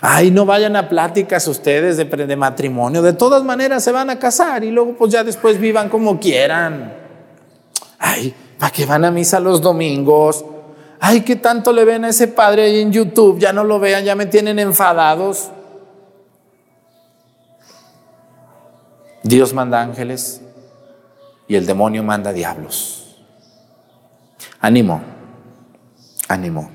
[0.00, 3.00] Ay, no vayan a pláticas ustedes de, de, matrimonio.
[3.00, 6.94] De todas maneras se van a casar y luego pues ya después vivan como quieran.
[7.98, 10.44] Ay, ¿para qué van a misa los domingos?
[11.00, 13.38] Ay, ¿qué tanto le ven a ese padre ahí en YouTube?
[13.38, 15.50] Ya no lo vean, ya me tienen enfadados.
[19.22, 20.43] Dios manda ángeles
[21.46, 23.16] y el demonio manda diablos.
[24.60, 25.02] Ánimo,
[26.28, 26.70] ánimo.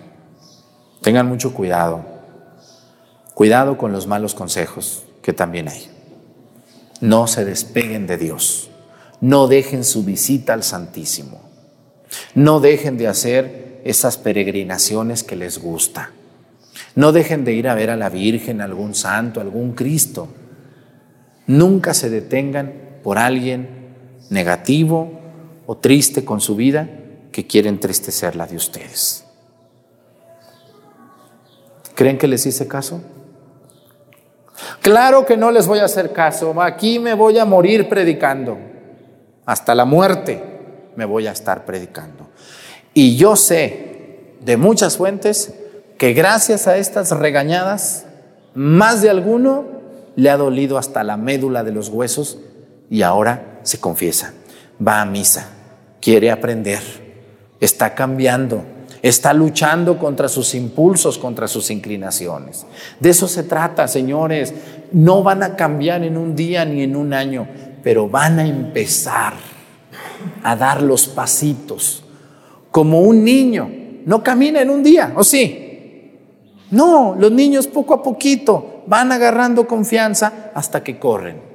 [1.01, 2.05] Tengan mucho cuidado.
[3.33, 5.89] Cuidado con los malos consejos que también hay.
[7.01, 8.69] No se despeguen de Dios.
[9.21, 11.41] No dejen su visita al Santísimo.
[12.35, 16.11] No dejen de hacer esas peregrinaciones que les gusta.
[16.95, 20.27] No dejen de ir a ver a la Virgen, a algún santo, algún Cristo.
[21.47, 23.78] Nunca se detengan por alguien
[24.29, 25.11] negativo
[25.65, 26.87] o triste con su vida
[27.31, 29.25] que quiere entristecer la de ustedes.
[31.95, 33.01] ¿Creen que les hice caso?
[34.81, 36.59] Claro que no les voy a hacer caso.
[36.61, 38.57] Aquí me voy a morir predicando.
[39.45, 40.41] Hasta la muerte
[40.95, 42.27] me voy a estar predicando.
[42.93, 45.53] Y yo sé de muchas fuentes
[45.97, 48.05] que gracias a estas regañadas,
[48.53, 49.65] más de alguno
[50.15, 52.39] le ha dolido hasta la médula de los huesos
[52.89, 54.33] y ahora se confiesa,
[54.85, 55.49] va a misa,
[56.01, 56.81] quiere aprender,
[57.59, 58.63] está cambiando,
[59.01, 62.65] está luchando contra sus impulsos, contra sus inclinaciones.
[62.99, 64.53] De eso se trata, señores.
[64.91, 67.47] No van a cambiar en un día ni en un año,
[67.83, 69.33] pero van a empezar
[70.43, 72.03] a dar los pasitos
[72.71, 73.69] como un niño.
[74.05, 75.67] No camina en un día, ¿o sí?
[76.71, 81.48] No, los niños poco a poquito van agarrando confianza hasta que corren.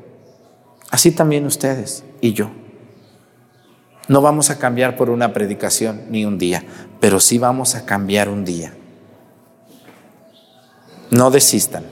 [0.91, 2.51] Así también ustedes y yo.
[4.09, 6.65] No vamos a cambiar por una predicación ni un día,
[7.01, 8.75] pero sí vamos a cambiar un día.
[11.11, 11.85] No desistan.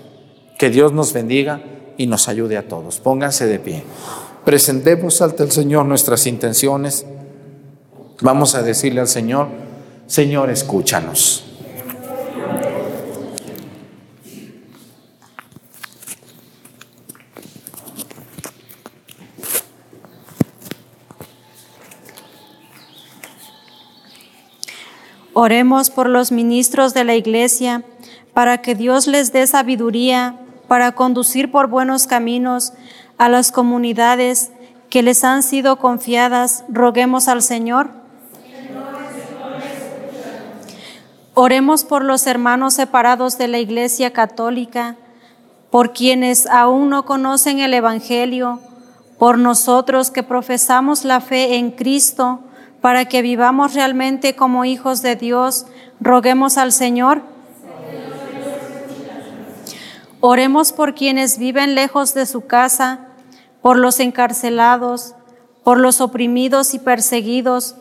[0.58, 1.62] Que Dios nos bendiga
[1.96, 3.00] y nos ayude a todos.
[3.00, 3.82] Pónganse de pie.
[4.44, 7.06] Presentemos ante el Señor nuestras intenciones.
[8.20, 9.48] Vamos a decirle al Señor,
[10.06, 11.51] Señor, escúchanos.
[25.44, 27.82] Oremos por los ministros de la Iglesia,
[28.32, 30.36] para que Dios les dé sabiduría
[30.68, 32.72] para conducir por buenos caminos
[33.18, 34.52] a las comunidades
[34.88, 36.62] que les han sido confiadas.
[36.68, 37.90] Roguemos al Señor.
[41.34, 44.94] Oremos por los hermanos separados de la Iglesia Católica,
[45.70, 48.60] por quienes aún no conocen el Evangelio,
[49.18, 52.44] por nosotros que profesamos la fe en Cristo,
[52.82, 55.66] para que vivamos realmente como hijos de Dios,
[56.00, 57.22] roguemos al Señor.
[60.20, 63.06] Oremos por quienes viven lejos de su casa,
[63.62, 65.14] por los encarcelados,
[65.62, 67.76] por los oprimidos y perseguidos,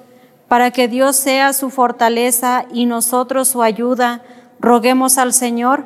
[0.47, 4.21] para que Dios sea su fortaleza y nosotros su ayuda.
[4.59, 5.85] Roguemos al Señor.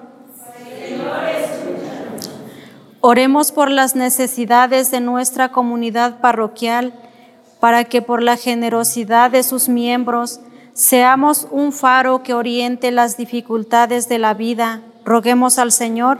[2.99, 6.93] Oremos por las necesidades de nuestra comunidad parroquial
[7.65, 10.39] para que por la generosidad de sus miembros
[10.75, 14.83] seamos un faro que oriente las dificultades de la vida.
[15.03, 16.19] Roguemos al Señor.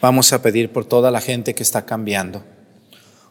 [0.00, 2.44] Vamos a pedir por toda la gente que está cambiando,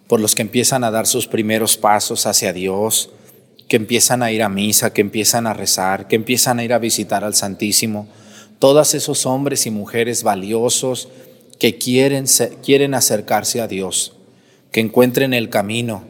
[0.09, 3.09] por los que empiezan a dar sus primeros pasos hacia Dios,
[3.70, 6.78] que empiezan a ir a misa, que empiezan a rezar, que empiezan a ir a
[6.78, 8.09] visitar al Santísimo
[8.59, 11.09] todos esos hombres y mujeres valiosos
[11.59, 12.25] que quieren,
[12.63, 14.13] quieren acercarse a Dios,
[14.71, 16.03] que encuentren el camino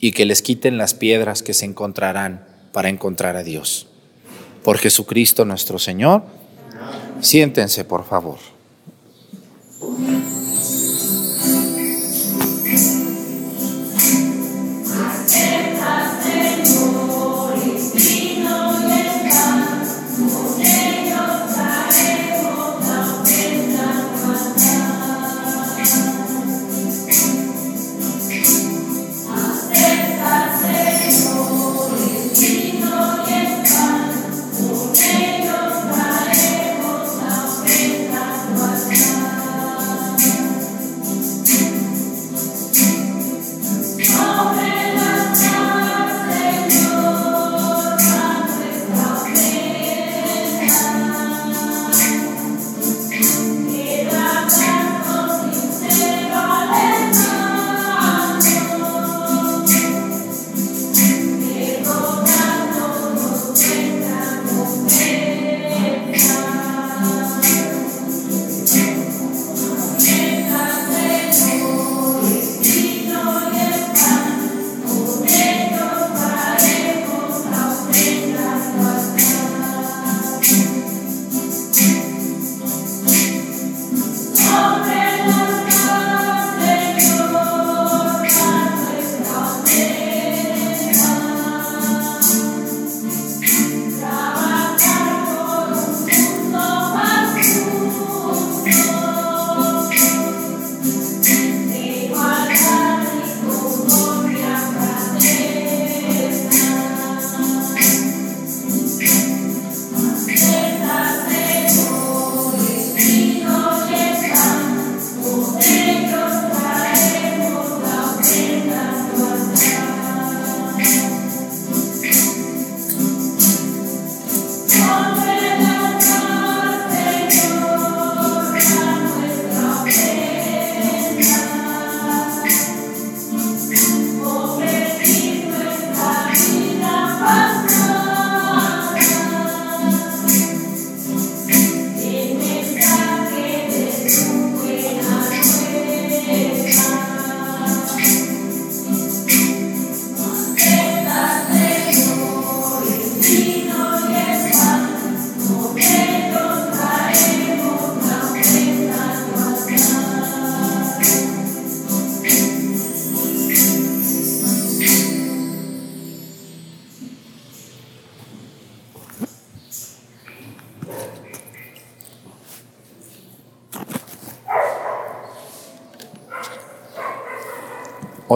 [0.00, 3.86] y que les quiten las piedras que se encontrarán para encontrar a Dios.
[4.62, 6.24] Por Jesucristo nuestro Señor,
[7.20, 8.55] siéntense por favor.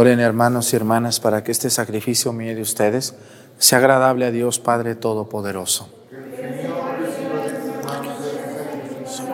[0.00, 3.14] Oren hermanos y hermanas para que este sacrificio mío de ustedes
[3.58, 5.90] sea agradable a Dios Padre Todopoderoso.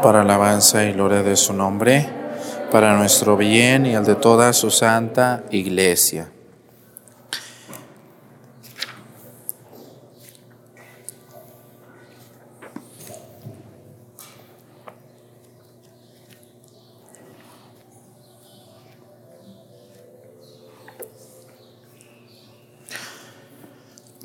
[0.02, 2.08] Para alabanza y gloria de su nombre,
[2.72, 6.32] para nuestro bien y el de toda su santa iglesia.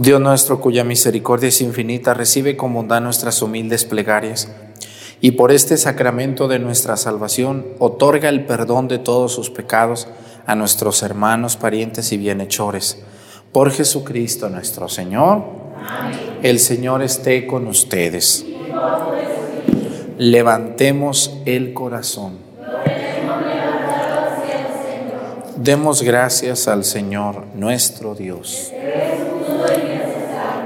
[0.01, 4.49] Dios nuestro, cuya misericordia es infinita, recibe con bondad nuestras humildes plegarias
[5.19, 10.07] y por este sacramento de nuestra salvación otorga el perdón de todos sus pecados
[10.47, 12.97] a nuestros hermanos, parientes y bienhechores.
[13.51, 15.43] Por Jesucristo nuestro Señor,
[16.41, 18.43] el Señor esté con ustedes.
[20.17, 22.39] Levantemos el corazón.
[25.57, 28.73] Demos gracias al Señor nuestro Dios.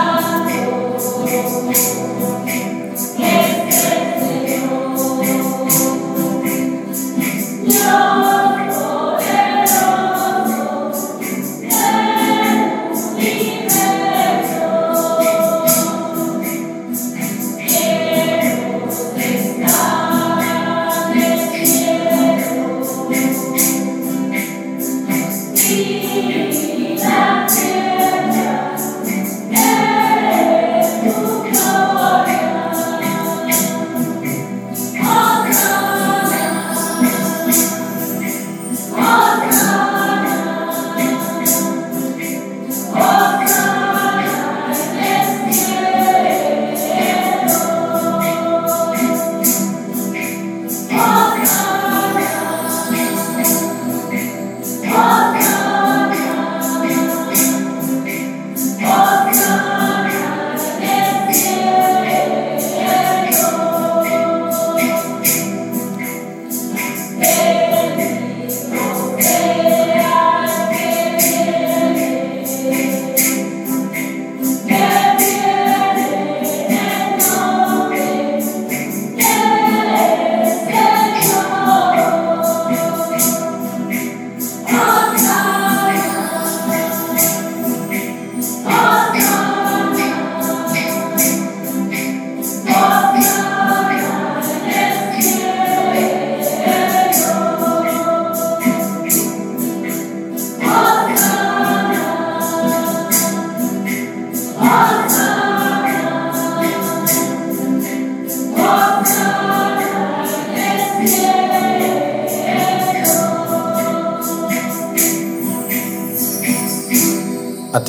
[0.00, 0.30] A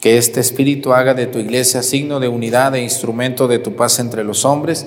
[0.00, 3.98] que este Espíritu haga de tu iglesia signo de unidad e instrumento de tu paz
[3.98, 4.86] entre los hombres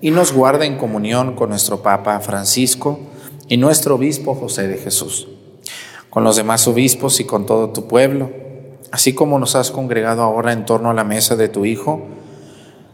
[0.00, 2.98] y nos guarde en comunión con nuestro Papa Francisco
[3.46, 5.28] y nuestro Obispo José de Jesús,
[6.08, 8.30] con los demás obispos y con todo tu pueblo,
[8.90, 12.02] así como nos has congregado ahora en torno a la mesa de tu Hijo.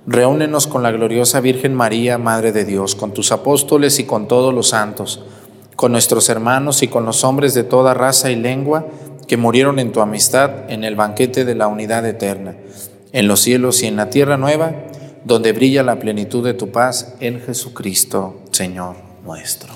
[0.07, 4.53] Reúnenos con la gloriosa Virgen María, Madre de Dios, con tus apóstoles y con todos
[4.53, 5.23] los santos,
[5.77, 8.87] con nuestros hermanos y con los hombres de toda raza y lengua,
[9.31, 12.57] que murieron en tu amistad en el banquete de la unidad eterna,
[13.13, 14.75] en los cielos y en la tierra nueva,
[15.25, 19.73] donde brilla la plenitud de tu paz en Jesucristo, Señor nuestro.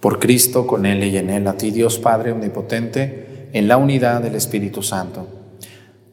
[0.00, 4.22] Por Cristo, con Él y en Él, a ti Dios Padre Omnipotente, en la unidad
[4.22, 5.28] del Espíritu Santo,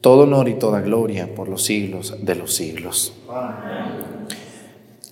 [0.02, 3.14] todo honor y toda gloria por los siglos de los siglos.
[3.30, 4.43] Amén.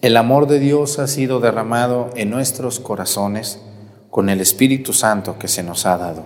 [0.02, 3.62] El amor de Dios ha sido derramado en nuestros corazones
[4.10, 6.24] con el Espíritu Santo que se nos ha dado.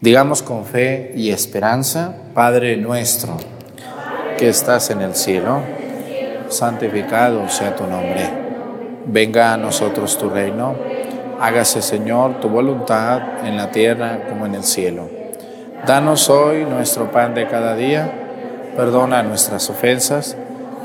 [0.00, 3.38] Digamos con fe y esperanza, Padre nuestro,
[4.38, 5.62] que estás en el cielo,
[6.48, 8.30] santificado sea tu nombre.
[9.06, 10.76] Venga a nosotros tu reino.
[11.40, 15.10] Hágase, Señor, tu voluntad en la tierra como en el cielo.
[15.84, 18.12] Danos hoy nuestro pan de cada día.
[18.76, 20.36] Perdona nuestras ofensas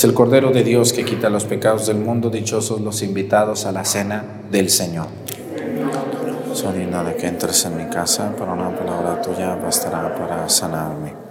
[0.00, 3.72] Es el Cordero de Dios que quita los pecados del mundo, dichosos los invitados a
[3.72, 5.08] la cena del Señor.
[6.54, 11.29] Soy de que entres en mi casa, pero una palabra tuya bastará para sanarme.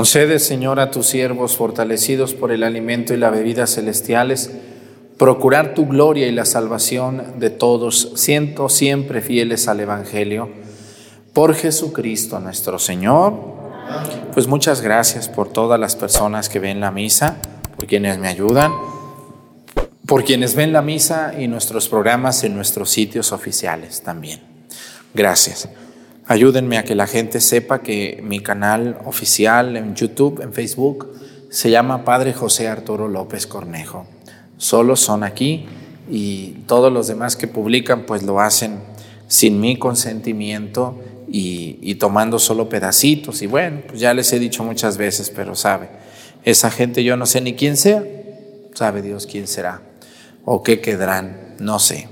[0.00, 4.50] Concede, Señor, a tus siervos, fortalecidos por el alimento y la bebida celestiales,
[5.18, 10.48] procurar tu gloria y la salvación de todos, siendo siempre fieles al Evangelio.
[11.34, 13.34] Por Jesucristo nuestro Señor.
[14.32, 17.36] Pues muchas gracias por todas las personas que ven la misa,
[17.76, 18.72] por quienes me ayudan,
[20.06, 24.40] por quienes ven la misa y nuestros programas en nuestros sitios oficiales también.
[25.12, 25.68] Gracias.
[26.30, 31.12] Ayúdenme a que la gente sepa que mi canal oficial en YouTube, en Facebook,
[31.50, 34.06] se llama Padre José Arturo López Cornejo.
[34.56, 35.66] Solo son aquí
[36.08, 38.78] y todos los demás que publican pues lo hacen
[39.26, 43.42] sin mi consentimiento y, tomando solo pedacitos.
[43.42, 45.88] Y bueno, pues ya les he dicho muchas veces, pero sabe,
[46.44, 48.04] Esa gente yo no sé ni quién sea,
[48.74, 49.82] sabe Dios quién será
[50.44, 52.06] o qué quedarán, no sé.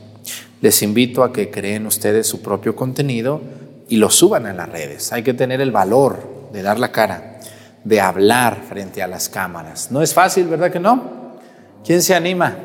[0.61, 5.13] Les invito a que creen ustedes su propio contenido y lo suban a las redes.
[5.13, 7.41] Hay que tener el valor de dar la cara,
[7.85, 9.91] de hablar frente a las cámaras.
[9.91, 11.37] No es fácil, ¿verdad que no?
[11.85, 12.57] ¿Quién se anima?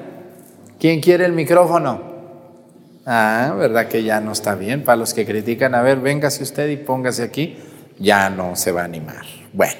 [0.79, 2.13] ¿Quién quiere el micrófono?
[3.05, 4.83] Ah, ¿verdad que ya no está bien?
[4.83, 7.57] Para los que critican, a ver, véngase usted y póngase aquí,
[7.99, 9.23] ya no se va a animar.
[9.51, 9.75] Bueno,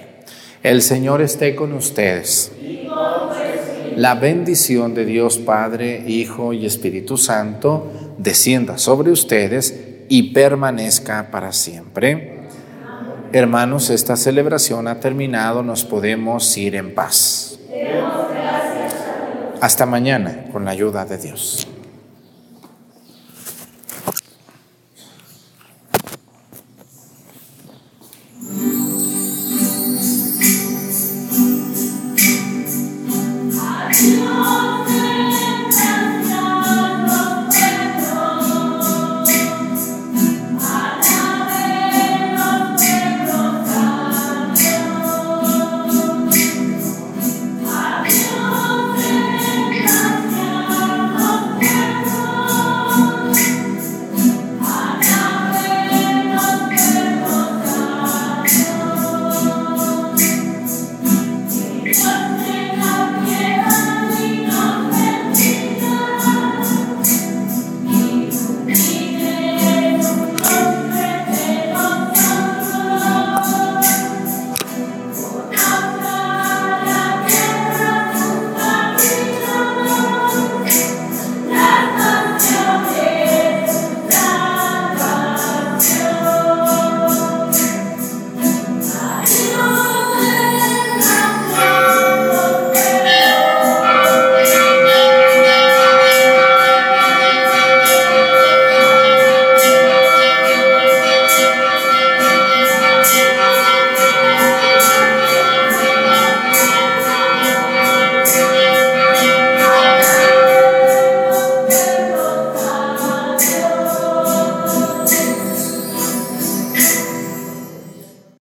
[0.61, 2.51] el Señor esté con ustedes.
[3.95, 11.51] La bendición de Dios Padre, Hijo y Espíritu Santo descienda sobre ustedes y permanezca para
[11.51, 12.47] siempre.
[13.31, 17.59] Hermanos, esta celebración ha terminado, nos podemos ir en paz.
[19.59, 21.67] Hasta mañana, con la ayuda de Dios.